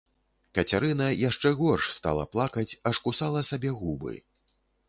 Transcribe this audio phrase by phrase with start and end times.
[0.57, 4.19] Кацярына яшчэ горш стала плакаць, аж кусала сабе губы.